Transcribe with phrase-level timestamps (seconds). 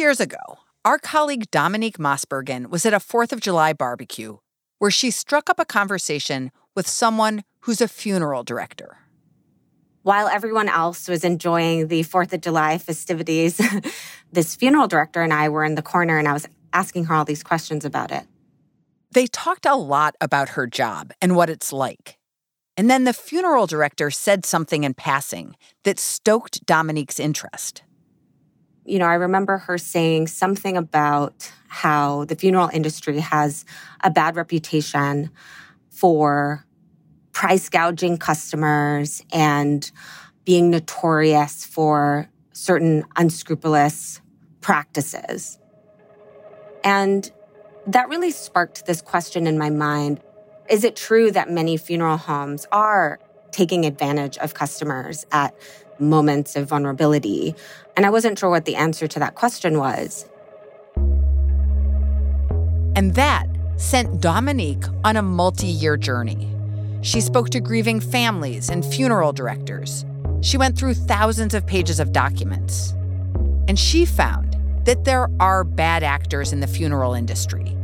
[0.00, 4.38] years ago, our colleague Dominique Mosbergen was at a 4th of July barbecue
[4.78, 8.96] where she struck up a conversation with someone who's a funeral director.
[10.02, 13.60] While everyone else was enjoying the 4th of July festivities,
[14.32, 17.26] this funeral director and I were in the corner and I was asking her all
[17.26, 18.24] these questions about it.
[19.12, 22.16] They talked a lot about her job and what it's like.
[22.74, 27.82] And then the funeral director said something in passing that stoked Dominique's interest.
[28.90, 33.64] You know, I remember her saying something about how the funeral industry has
[34.02, 35.30] a bad reputation
[35.90, 36.66] for
[37.30, 39.88] price gouging customers and
[40.44, 44.20] being notorious for certain unscrupulous
[44.60, 45.56] practices.
[46.82, 47.30] And
[47.86, 50.20] that really sparked this question in my mind.
[50.68, 53.20] Is it true that many funeral homes are
[53.52, 55.54] taking advantage of customers at
[56.00, 57.54] moments of vulnerability?
[57.96, 60.26] And I wasn't sure what the answer to that question was.
[62.96, 66.48] And that sent Dominique on a multi year journey.
[67.02, 70.04] She spoke to grieving families and funeral directors.
[70.42, 72.92] She went through thousands of pages of documents.
[73.68, 77.76] And she found that there are bad actors in the funeral industry,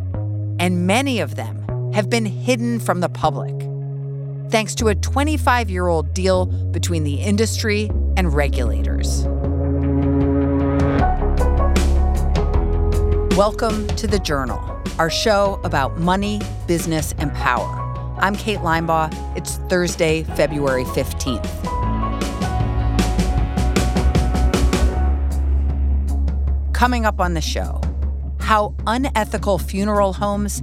[0.58, 3.54] and many of them have been hidden from the public,
[4.56, 9.24] thanks to a 25 year old deal between the industry and regulators.
[13.36, 14.58] Welcome to The Journal,
[14.98, 17.68] our show about money, business, and power.
[18.16, 19.36] I'm Kate Linebaugh.
[19.36, 21.44] It's Thursday, February 15th.
[26.72, 27.82] Coming up on the show,
[28.40, 30.62] how unethical funeral homes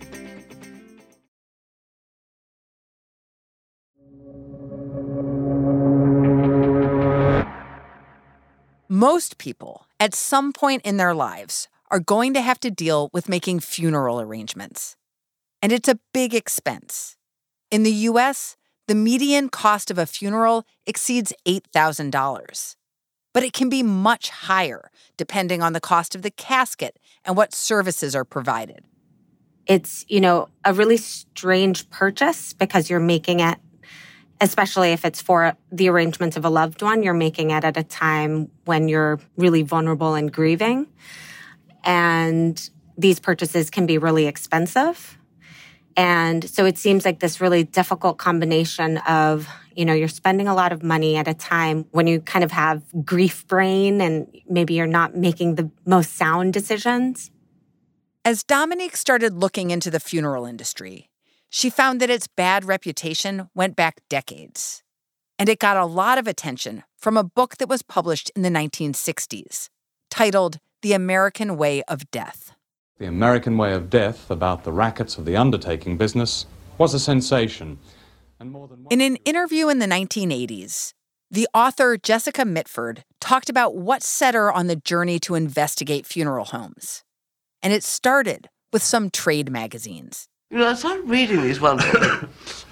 [8.93, 13.29] Most people, at some point in their lives, are going to have to deal with
[13.29, 14.97] making funeral arrangements.
[15.61, 17.15] And it's a big expense.
[17.71, 18.57] In the US,
[18.89, 22.75] the median cost of a funeral exceeds $8,000.
[23.33, 27.53] But it can be much higher depending on the cost of the casket and what
[27.53, 28.83] services are provided.
[29.67, 33.57] It's, you know, a really strange purchase because you're making it
[34.41, 37.83] especially if it's for the arrangements of a loved one, you're making it at a
[37.83, 40.87] time when you're really vulnerable and grieving.
[41.83, 45.17] And these purchases can be really expensive.
[45.95, 50.55] And so it seems like this really difficult combination of, you know, you're spending a
[50.55, 54.73] lot of money at a time when you kind of have grief brain and maybe
[54.73, 57.29] you're not making the most sound decisions.
[58.25, 61.10] As Dominique started looking into the funeral industry,
[61.53, 64.81] she found that its bad reputation went back decades.
[65.37, 68.49] And it got a lot of attention from a book that was published in the
[68.49, 69.67] 1960s,
[70.09, 72.53] titled The American Way of Death.
[72.99, 76.45] The American Way of Death, about the rackets of the undertaking business,
[76.77, 77.79] was a sensation.
[78.39, 80.93] in an interview in the 1980s,
[81.29, 86.45] the author Jessica Mitford talked about what set her on the journey to investigate funeral
[86.45, 87.03] homes.
[87.61, 90.29] And it started with some trade magazines.
[90.51, 91.87] You know, I started reading these one day.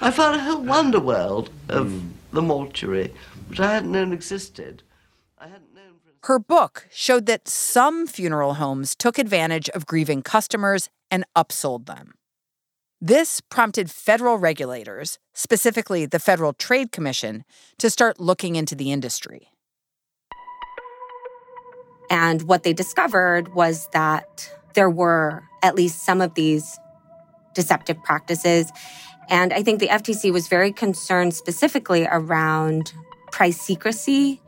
[0.01, 2.09] I found a whole wonder world of mm.
[2.33, 3.13] the mortuary,
[3.47, 4.83] which I hadn't known existed.
[5.37, 5.93] I hadn't known.
[6.23, 12.15] Her book showed that some funeral homes took advantage of grieving customers and upsold them.
[12.99, 17.45] This prompted federal regulators, specifically the Federal Trade Commission,
[17.77, 19.47] to start looking into the industry.
[22.09, 26.77] And what they discovered was that there were at least some of these
[27.53, 28.71] deceptive practices.
[29.29, 32.93] And I think the FTC was very concerned specifically around
[33.31, 34.41] price secrecy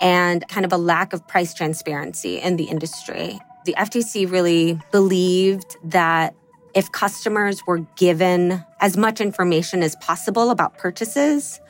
[0.00, 3.38] and kind of a lack of price transparency in the industry.
[3.64, 6.34] The FTC really believed that
[6.74, 11.60] if customers were given as much information as possible about purchases,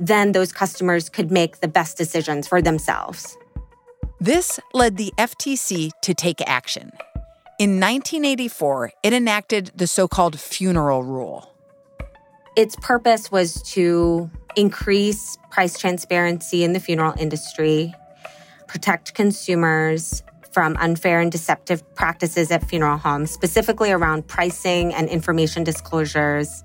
[0.00, 3.36] then those customers could make the best decisions for themselves.
[4.18, 6.92] This led the FTC to take action.
[7.60, 11.54] In 1984, it enacted the so called funeral rule.
[12.56, 17.92] Its purpose was to increase price transparency in the funeral industry,
[18.66, 20.22] protect consumers
[20.52, 26.64] from unfair and deceptive practices at funeral homes, specifically around pricing and information disclosures.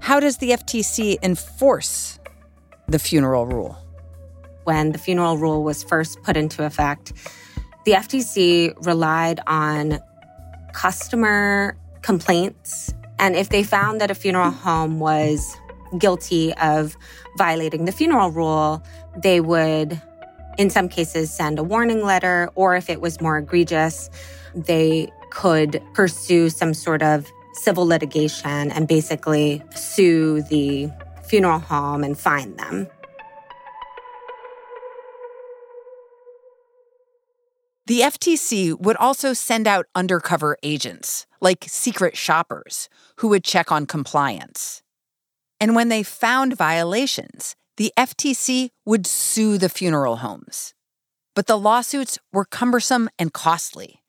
[0.00, 2.18] How does the FTC enforce
[2.88, 3.78] the funeral rule?
[4.64, 7.14] When the funeral rule was first put into effect,
[7.86, 9.98] the FTC relied on
[10.76, 12.92] customer complaints.
[13.18, 15.56] And if they found that a funeral home was
[15.98, 16.96] guilty of
[17.38, 18.82] violating the funeral rule,
[19.16, 20.00] they would,
[20.58, 24.10] in some cases, send a warning letter, or if it was more egregious,
[24.54, 30.90] they could pursue some sort of civil litigation and basically sue the
[31.24, 32.86] funeral home and fine them.
[37.86, 42.88] The FTC would also send out undercover agents, like secret shoppers,
[43.18, 44.82] who would check on compliance.
[45.60, 50.74] And when they found violations, the FTC would sue the funeral homes.
[51.36, 54.02] But the lawsuits were cumbersome and costly.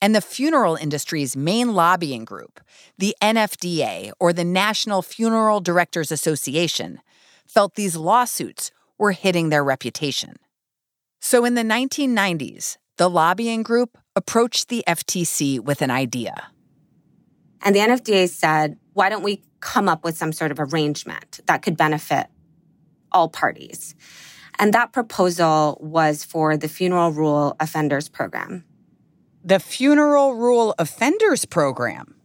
[0.00, 2.60] And the funeral industry's main lobbying group,
[2.96, 7.00] the NFDA, or the National Funeral Directors Association,
[7.46, 10.36] felt these lawsuits were hitting their reputation.
[11.20, 16.48] So in the 1990s, the lobbying group approached the FTC with an idea.
[17.62, 21.62] And the NFDA said, why don't we come up with some sort of arrangement that
[21.62, 22.26] could benefit
[23.10, 23.94] all parties?
[24.58, 28.64] And that proposal was for the Funeral Rule Offenders Program.
[29.44, 32.16] The Funeral Rule Offenders Program?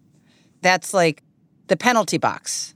[0.61, 1.21] That's like
[1.67, 2.73] the penalty box.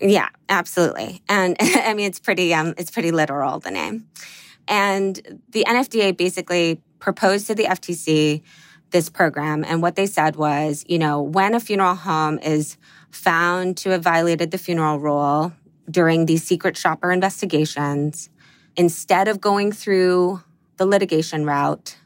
[0.00, 1.22] Yeah, absolutely.
[1.28, 4.08] And I mean, it's pretty, um, it's pretty literal, the name.
[4.68, 8.42] And the NFDA basically proposed to the FTC
[8.92, 9.64] this program.
[9.64, 12.76] And what they said was, you know, when a funeral home is
[13.10, 15.52] found to have violated the funeral rule
[15.90, 18.30] during these secret shopper investigations,
[18.76, 20.42] instead of going through
[20.76, 21.96] the litigation route,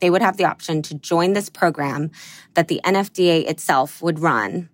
[0.00, 2.10] they would have the option to join this program
[2.54, 4.70] that the NFDA itself would run.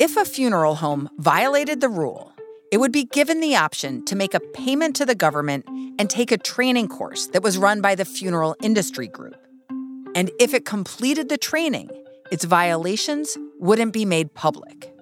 [0.00, 2.33] If a funeral home violated the rule,
[2.74, 5.64] it would be given the option to make a payment to the government
[5.96, 9.36] and take a training course that was run by the funeral industry group.
[10.16, 11.88] And if it completed the training,
[12.32, 14.92] its violations wouldn't be made public.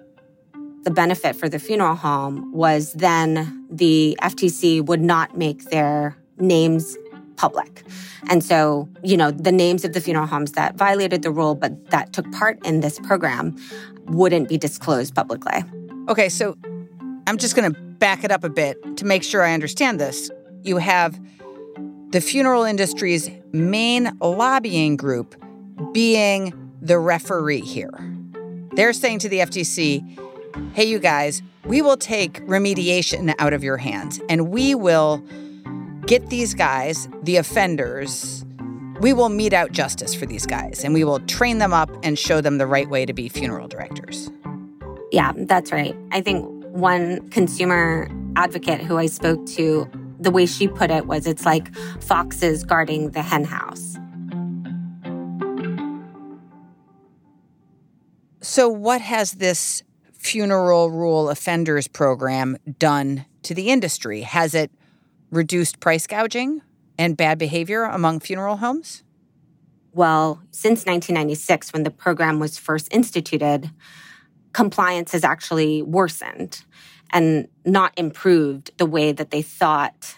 [0.83, 6.95] The benefit for the funeral home was then the FTC would not make their names
[7.37, 7.81] public.
[8.29, 11.89] And so, you know, the names of the funeral homes that violated the rule but
[11.89, 13.57] that took part in this program
[14.05, 15.63] wouldn't be disclosed publicly.
[16.07, 16.55] Okay, so
[17.25, 20.29] I'm just going to back it up a bit to make sure I understand this.
[20.61, 21.19] You have
[22.11, 25.35] the funeral industry's main lobbying group
[25.93, 27.91] being the referee here.
[28.73, 33.77] They're saying to the FTC, hey, you guys, we will take remediation out of your
[33.77, 35.23] hands and we will
[36.05, 38.45] get these guys, the offenders,
[38.99, 42.19] we will mete out justice for these guys and we will train them up and
[42.19, 44.29] show them the right way to be funeral directors.
[45.11, 45.95] Yeah, that's right.
[46.11, 49.87] I think one consumer advocate who I spoke to,
[50.19, 53.99] the way she put it was it's like foxes guarding the henhouse.
[58.41, 59.83] So, what has this
[60.13, 64.21] funeral rule offenders program done to the industry?
[64.21, 64.71] Has it
[65.29, 66.63] reduced price gouging
[66.97, 69.03] and bad behavior among funeral homes?
[69.93, 73.69] Well, since 1996, when the program was first instituted,
[74.53, 76.63] compliance has actually worsened
[77.11, 80.15] and not improved the way that they thought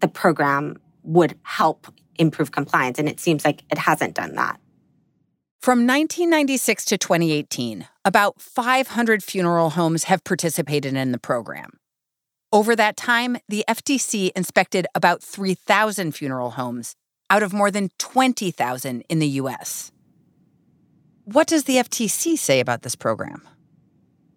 [0.00, 2.98] the program would help improve compliance.
[2.98, 4.60] And it seems like it hasn't done that.
[5.60, 11.78] From 1996 to 2018, about 500 funeral homes have participated in the program.
[12.52, 16.96] Over that time, the FTC inspected about 3,000 funeral homes
[17.30, 19.92] out of more than 20,000 in the US.
[21.24, 23.46] What does the FTC say about this program?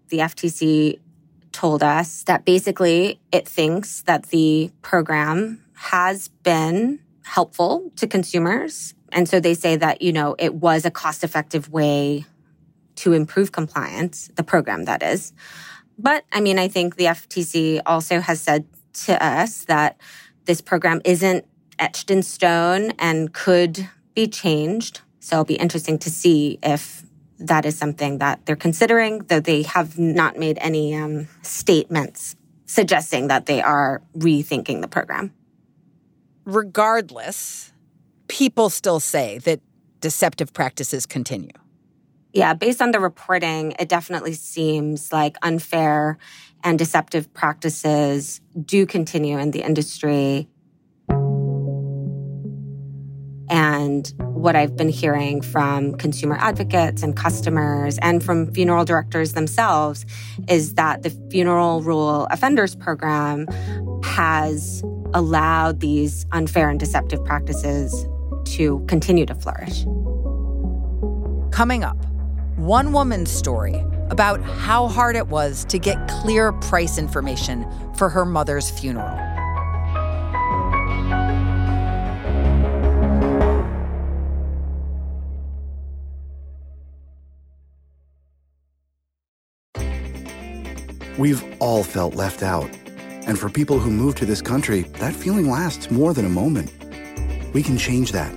[0.09, 1.00] The FTC
[1.51, 8.93] told us that basically it thinks that the program has been helpful to consumers.
[9.12, 12.25] And so they say that, you know, it was a cost effective way
[12.97, 15.33] to improve compliance, the program that is.
[15.97, 18.65] But I mean, I think the FTC also has said
[19.05, 20.00] to us that
[20.45, 21.45] this program isn't
[21.79, 25.01] etched in stone and could be changed.
[25.19, 27.03] So it'll be interesting to see if
[27.39, 33.27] that is something that they're considering, though they have not made any um, statements suggesting
[33.27, 35.33] that they are rethinking the program.
[36.45, 37.71] Regardless,
[38.27, 39.59] people still say that
[40.01, 41.49] deceptive practices continue.
[42.33, 46.17] Yeah, based on the reporting, it definitely seems like unfair
[46.63, 50.47] and deceptive practices do continue in the industry.
[53.49, 60.05] And what I've been hearing from consumer advocates and customers and from funeral directors themselves
[60.47, 63.47] is that the Funeral Rule Offenders Program
[64.03, 64.83] has
[65.13, 68.07] allowed these unfair and deceptive practices
[68.45, 69.83] to continue to flourish.
[71.51, 71.97] Coming up,
[72.57, 78.25] one woman's story about how hard it was to get clear price information for her
[78.25, 79.34] mother's funeral.
[91.17, 92.69] We've all felt left out.
[93.27, 96.72] And for people who move to this country, that feeling lasts more than a moment.
[97.53, 98.34] We can change that.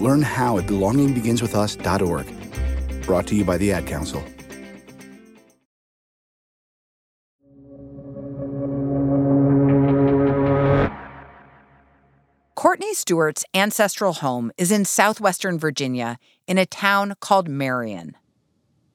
[0.00, 3.06] Learn how at belongingbeginswithus.org.
[3.06, 4.22] Brought to you by the Ad Council.
[12.56, 18.14] Courtney Stewart's ancestral home is in southwestern Virginia in a town called Marion.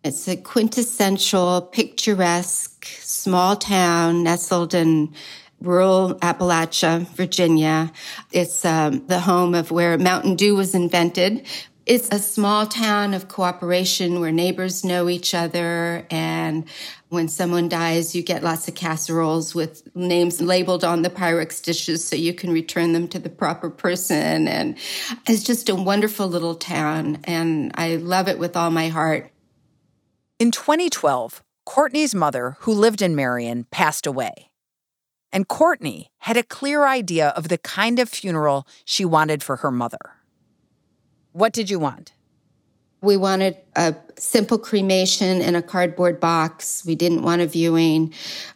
[0.05, 5.15] It's a quintessential, picturesque, small town nestled in
[5.59, 7.91] rural Appalachia, Virginia.
[8.31, 11.47] It's um, the home of where Mountain Dew was invented.
[11.87, 16.05] It's a small town of cooperation where neighbors know each other.
[16.11, 16.65] And
[17.09, 22.03] when someone dies, you get lots of casseroles with names labeled on the Pyrex dishes
[22.03, 24.47] so you can return them to the proper person.
[24.47, 24.77] And
[25.27, 27.21] it's just a wonderful little town.
[27.23, 29.31] And I love it with all my heart.
[30.37, 34.51] In 2012, Courtney's mother, who lived in Marion, passed away.
[35.31, 39.71] And Courtney had a clear idea of the kind of funeral she wanted for her
[39.71, 40.17] mother.
[41.31, 42.14] What did you want?
[43.05, 46.83] We wanted a simple cremation in a cardboard box.
[46.85, 48.13] We didn't want a viewing.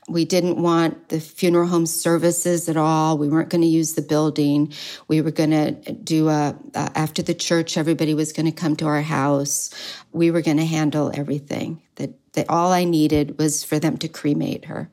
[0.07, 3.19] We didn't want the funeral home services at all.
[3.19, 4.73] We weren't going to use the building.
[5.07, 8.87] We were going to do a, after the church, everybody was going to come to
[8.87, 9.69] our house.
[10.13, 11.83] We were going to handle everything.
[11.95, 14.89] That, that all I needed was for them to cremate her.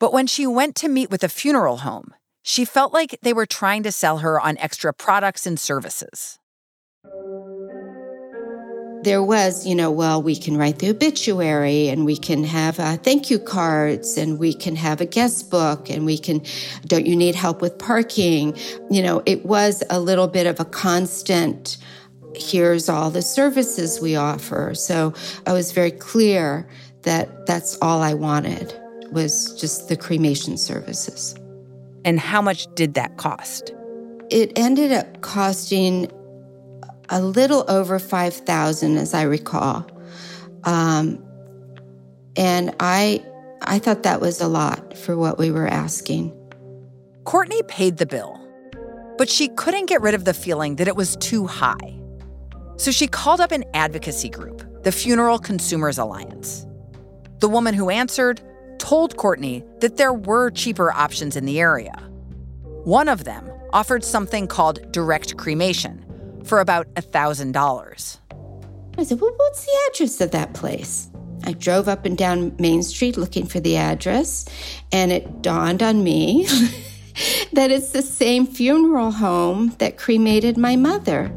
[0.00, 3.46] But when she went to meet with a funeral home, she felt like they were
[3.46, 6.40] trying to sell her on extra products and services
[9.04, 12.96] there was, you know, well, we can write the obituary and we can have uh,
[12.96, 16.42] thank you cards and we can have a guest book and we can,
[16.86, 18.56] don't you need help with parking?
[18.90, 21.78] You know, it was a little bit of a constant,
[22.34, 24.74] here's all the services we offer.
[24.74, 25.14] So
[25.46, 26.68] I was very clear
[27.02, 28.78] that that's all I wanted
[29.10, 31.34] was just the cremation services.
[32.04, 33.72] And how much did that cost?
[34.30, 36.10] It ended up costing
[37.08, 39.86] a little over 5,000 as I recall.
[40.64, 41.22] Um,
[42.36, 43.24] and I
[43.64, 46.32] I thought that was a lot for what we were asking.
[47.24, 48.40] Courtney paid the bill,
[49.18, 52.00] but she couldn't get rid of the feeling that it was too high.
[52.76, 56.66] So she called up an advocacy group, the Funeral Consumers Alliance.
[57.38, 58.40] The woman who answered
[58.78, 61.94] told Courtney that there were cheaper options in the area.
[62.84, 66.04] One of them offered something called direct cremation,
[66.44, 68.18] for about $1,000.
[68.98, 71.08] I said, Well, what's the address of that place?
[71.44, 74.46] I drove up and down Main Street looking for the address,
[74.92, 76.46] and it dawned on me
[77.52, 81.32] that it's the same funeral home that cremated my mother.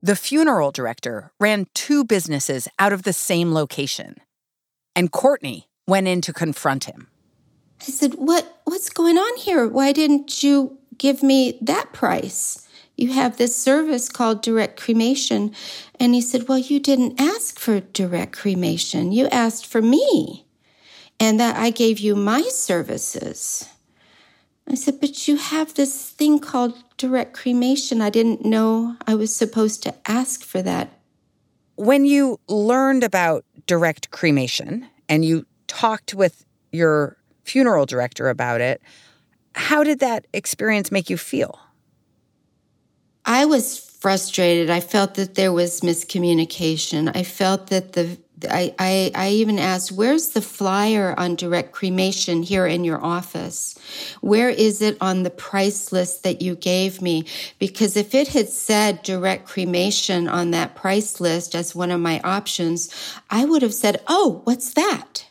[0.00, 4.16] The funeral director ran two businesses out of the same location,
[4.94, 7.08] and Courtney went in to confront him.
[7.80, 9.66] I said, "What what's going on here?
[9.66, 12.68] Why didn't you give me that price.
[12.96, 15.54] You have this service called direct cremation.
[16.00, 19.12] And he said, Well, you didn't ask for direct cremation.
[19.12, 20.44] You asked for me.
[21.20, 23.68] And that I gave you my services.
[24.68, 28.02] I said, But you have this thing called direct cremation.
[28.02, 30.92] I didn't know I was supposed to ask for that.
[31.76, 38.82] When you learned about direct cremation and you talked with your funeral director about it,
[39.54, 41.58] how did that experience make you feel?
[43.24, 44.70] I was frustrated.
[44.70, 47.14] I felt that there was miscommunication.
[47.14, 52.42] I felt that the I, I, I even asked, where's the flyer on direct cremation
[52.42, 53.76] here in your office?
[54.20, 57.26] Where is it on the price list that you gave me?
[57.58, 62.20] Because if it had said direct cremation on that price list as one of my
[62.22, 62.94] options,
[63.30, 65.26] I would have said, oh, what's that?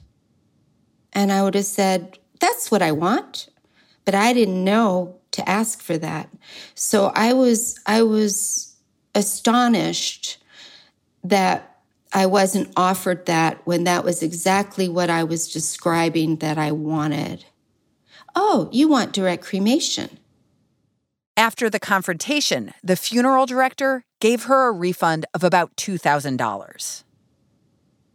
[1.13, 3.47] And I would have said, that's what I want
[4.07, 6.29] but I didn't know to ask for that.
[6.75, 8.73] So I was, I was
[9.13, 10.41] astonished
[11.25, 11.81] that
[12.13, 17.43] I wasn't offered that when that was exactly what I was describing that I wanted.
[18.33, 20.19] Oh, you want direct cremation.
[21.35, 27.03] After the confrontation, the funeral director gave her a refund of about $2,000.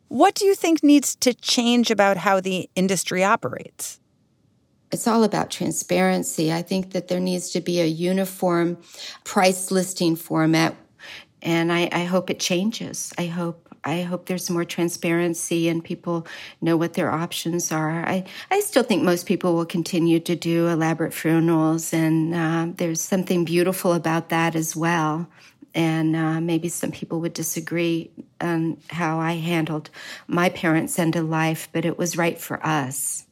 [0.09, 3.99] What do you think needs to change about how the industry operates?
[4.93, 6.53] It's all about transparency.
[6.53, 8.77] I think that there needs to be a uniform
[9.25, 10.77] price listing format,
[11.41, 13.13] and I, I hope it changes.
[13.17, 16.27] I hope I hope there's more transparency and people
[16.61, 18.07] know what their options are.
[18.07, 23.01] I, I still think most people will continue to do elaborate funerals, and uh, there's
[23.01, 25.27] something beautiful about that as well.
[25.75, 28.11] And uh, maybe some people would disagree
[28.43, 29.89] on how I handled
[30.27, 33.25] my parents' end of life, but it was right for us.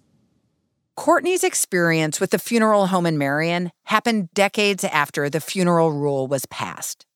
[1.00, 6.44] Courtney's experience with the funeral home in Marion happened decades after the funeral rule was
[6.44, 7.06] passed.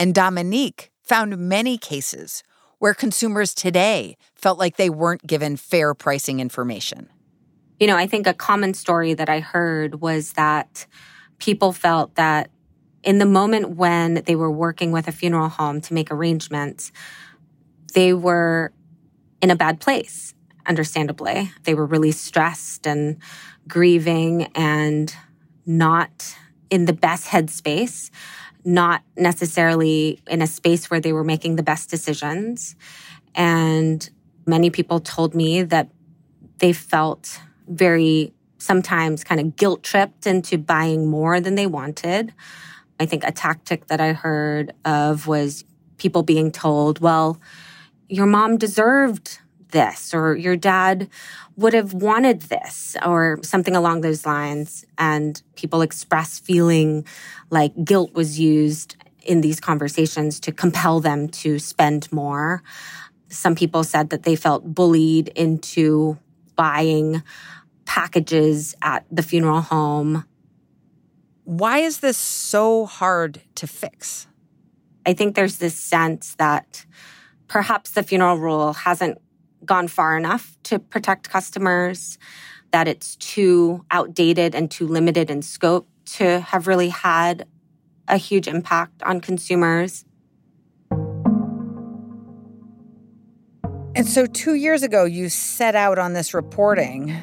[0.00, 2.42] And Dominique found many cases
[2.80, 7.08] where consumers today felt like they weren't given fair pricing information.
[7.78, 10.84] You know, I think a common story that I heard was that
[11.38, 12.50] people felt that
[13.04, 16.90] in the moment when they were working with a funeral home to make arrangements,
[17.94, 18.72] they were
[19.40, 20.34] in a bad place,
[20.70, 21.52] understandably.
[21.64, 23.18] They were really stressed and
[23.68, 25.14] grieving and
[25.66, 26.34] not
[26.70, 28.10] in the best headspace
[28.64, 32.76] not necessarily in a space where they were making the best decisions.
[33.34, 34.08] And
[34.46, 35.90] many people told me that
[36.58, 42.34] they felt very sometimes kind of guilt tripped into buying more than they wanted.
[42.98, 45.64] I think a tactic that I heard of was
[45.96, 47.40] people being told, well,
[48.08, 49.38] your mom deserved
[49.70, 51.08] this, or your dad
[51.56, 54.84] would have wanted this, or something along those lines.
[54.98, 57.04] And people express feeling
[57.50, 62.62] like guilt was used in these conversations to compel them to spend more.
[63.28, 66.18] Some people said that they felt bullied into
[66.56, 67.22] buying
[67.84, 70.24] packages at the funeral home.
[71.44, 74.26] Why is this so hard to fix?
[75.04, 76.84] I think there's this sense that
[77.48, 79.18] perhaps the funeral rule hasn't
[79.64, 82.18] gone far enough to protect customers,
[82.72, 87.46] that it's too outdated and too limited in scope to have really had
[88.08, 90.04] a huge impact on consumers.
[93.94, 97.16] And so, two years ago, you set out on this reporting.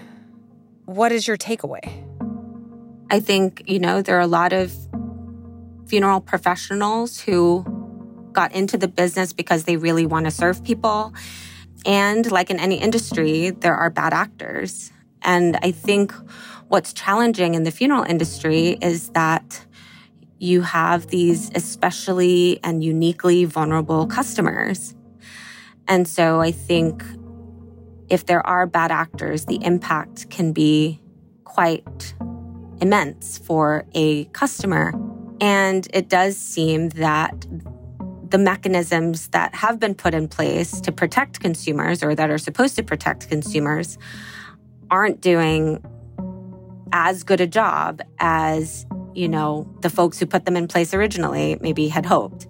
[0.85, 2.03] What is your takeaway?
[3.09, 4.73] I think, you know, there are a lot of
[5.87, 7.65] funeral professionals who
[8.33, 11.13] got into the business because they really want to serve people
[11.85, 14.91] and like in any industry, there are bad actors.
[15.21, 16.13] And I think
[16.67, 19.65] what's challenging in the funeral industry is that
[20.39, 24.93] you have these especially and uniquely vulnerable customers.
[25.87, 27.03] And so I think
[28.09, 31.01] if there are bad actors, the impact can be
[31.43, 32.13] quite
[32.81, 34.93] immense for a customer.
[35.41, 37.45] And it does seem that
[38.29, 42.75] the mechanisms that have been put in place to protect consumers or that are supposed
[42.75, 43.97] to protect consumers
[44.89, 45.83] aren't doing
[46.91, 51.57] as good a job as, you know, the folks who put them in place originally
[51.61, 52.47] maybe had hoped.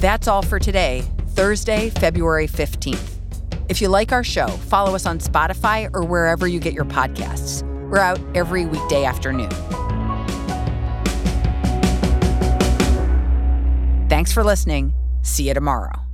[0.00, 1.04] That's all for today.
[1.38, 3.20] Thursday, February 15th.
[3.68, 7.62] If you like our show, follow us on Spotify or wherever you get your podcasts.
[7.88, 9.48] We're out every weekday afternoon.
[14.08, 14.92] Thanks for listening.
[15.22, 16.07] See you tomorrow.